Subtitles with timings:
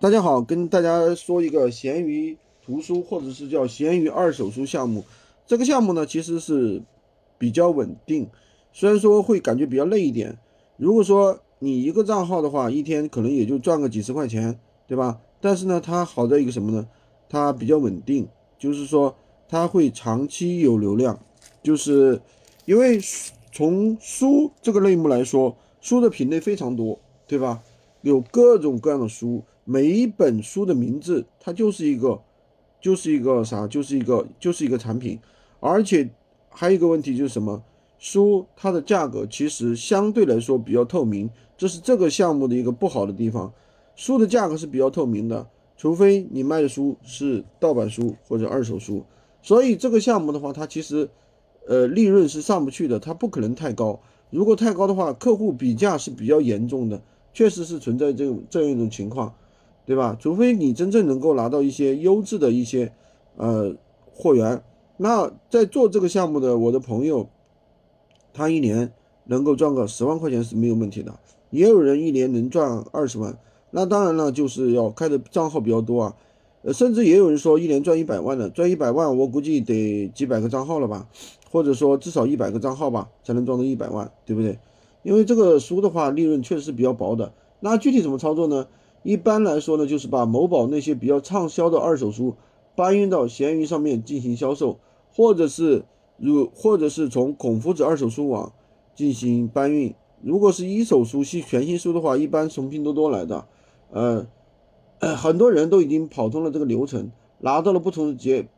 [0.00, 5.04] 大家好，跟大家说一个闲鱼图书或者是叫闲鱼二手书项目。
[5.44, 6.80] 这个项目呢，其实是
[7.36, 8.28] 比较稳定，
[8.72, 10.38] 虽然说会感觉比较累一点。
[10.76, 14.56] 如果说你一个账号的话，一天可能也就赚个几十块钱，
[14.86, 15.18] 对吧？
[15.40, 16.86] 但是呢，它好在一个什么呢？
[17.28, 19.16] 它比较稳定，就是说
[19.48, 21.18] 它会长期有流量。
[21.60, 22.22] 就是
[22.66, 23.00] 因为
[23.50, 27.60] 从书这个类目来说，书的品类非常多，对吧？
[28.02, 29.42] 有各种各样的书。
[29.64, 32.22] 每一本书的名字，它就是一个，
[32.80, 35.18] 就是一个啥，就是一个，就是一个产品。
[35.60, 36.08] 而且
[36.48, 37.62] 还有一个问题就是什么？
[37.98, 43.52] 书它的价格其实相对来说比较透明，这是这个项目的一个不好的地方。
[43.94, 49.04] 书的价格是比较透明的，除非你卖的书是盗版书或者二手书。
[49.42, 51.10] 所以这个项目的话，它其实
[51.66, 54.00] 呃利润是上不去的，它不可能太高。
[54.30, 57.02] 如果太高的话，客户比价是比较严重的，
[57.38, 59.32] 确实是存在这种这样一种情况。
[59.86, 60.14] 对吧？
[60.20, 62.92] 除非你真正能够拿到一些优质的一些
[63.36, 63.74] 呃
[64.12, 64.62] 货源，
[64.98, 67.26] 那在做这个项目的我的朋友，
[68.34, 68.92] 他一年
[69.24, 71.18] 能够赚个十万块钱是没有问题的。
[71.48, 73.38] 也有人一年能赚二十万，
[73.70, 76.14] 那当然了，就是要开的账号比较多啊。
[76.60, 81.08] 呃，甚至也有人说一年赚一百万的，赚一百万我估计得几百个账号了吧，
[81.50, 84.58] 或者说至少一百个账号吧才能赚到一百万，对不对？
[85.02, 87.32] 因为这个书的话利润确实是比较薄的。
[87.60, 88.66] 那具体怎么操作呢？
[89.02, 92.34] 一般来说呢，就是把某宝那些比较畅销的二手书
[92.74, 94.78] 搬运到闲鱼上面进行销售，
[95.14, 95.84] 或者是
[96.16, 98.52] 如或者是从孔夫子二手书网
[98.94, 99.94] 进行搬运。
[100.20, 103.46] 如果是一手书系全新书的话，一般从拼多多来的。
[103.90, 104.26] 呃，
[105.16, 108.48] 很多人都已经跑通了这个流程，拿到了不同的结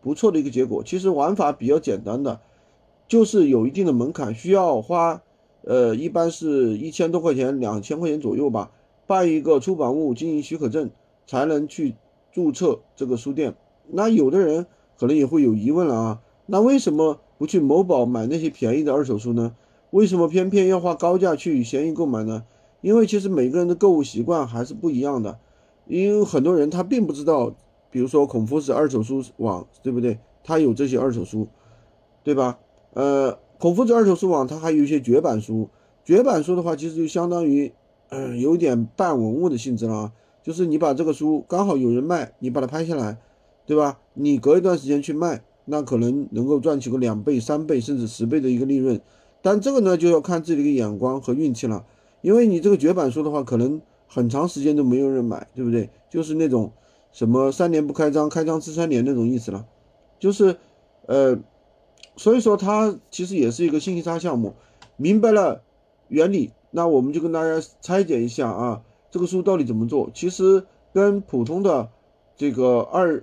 [0.00, 0.82] 不错的一个结果。
[0.82, 2.40] 其实玩法比较简单的，
[3.06, 5.22] 就是有一定的门槛，需要花
[5.64, 8.70] 呃一般是一千多块钱、两千块钱左右吧。
[9.06, 10.90] 办一个出版物经营许可证，
[11.26, 11.94] 才能去
[12.30, 13.54] 注册这个书店。
[13.88, 14.66] 那有的人
[14.98, 19.54] 可能也会有疑问了啊，那为什么不去某宝买那些便宜的二手书呢？
[19.90, 22.44] 为什么偏偏要花高价去闲鱼购买呢？
[22.80, 25.38] 因为其实每个人的购物习惯还是不一样的。
[25.86, 27.54] 因为很多人他并不知道，
[27.90, 30.18] 比如说孔夫子二手书网，对不对？
[30.44, 31.46] 他有这些二手书，
[32.22, 32.58] 对吧？
[32.94, 35.70] 呃，孔夫子二手书网它还有一些绝版书，
[36.04, 37.72] 绝版书的话，其实就相当于。
[38.08, 40.12] 嗯，有点半文物的性质了啊，
[40.42, 43.18] 就是你把这个书刚好有人卖，你把它拍下来，
[43.64, 44.00] 对吧？
[44.14, 49.00] 你隔一段时间去卖，那可能能够赚取个两倍、三倍甚至十倍的一个利润。
[49.40, 51.86] 但这个呢，就要看自己的一个眼光和运气了。
[52.20, 55.88] 因为你这个绝版书的话，可能很长时间都没有人买，对不对？
[56.10, 56.72] 就是那种
[57.12, 59.64] 什么三年不开张，开张吃三年那种意思了。
[60.18, 60.56] 就是，
[61.06, 61.38] 呃，
[62.16, 64.54] 所以说它其实也是一个信息差项目。
[64.96, 65.62] 明白了
[66.08, 66.50] 原理。
[66.74, 68.80] 那我们就跟大家拆解一下啊，
[69.10, 70.10] 这个书到底怎么做？
[70.14, 70.64] 其实
[70.94, 71.90] 跟普通的
[72.34, 73.22] 这个二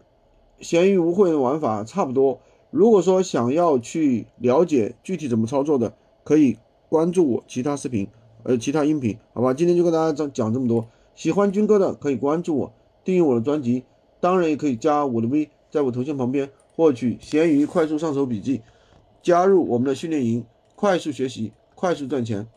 [0.60, 2.40] 闲鱼无货源玩法差不多。
[2.70, 5.92] 如果说想要去了解具体怎么操作的，
[6.24, 6.58] 可以
[6.90, 8.08] 关注我其他视频，
[8.44, 9.52] 呃，其他音频，好吧？
[9.52, 10.86] 今天就跟大家讲讲这么多。
[11.16, 12.72] 喜欢军哥的可以关注我，
[13.04, 13.84] 订阅我的专辑，
[14.20, 18.62] 当然也可以加我的微，在我头像旁边获取闲鱼快速上手笔记，
[19.22, 22.48] 加入我们的训练营，快速学习，快速赚钱。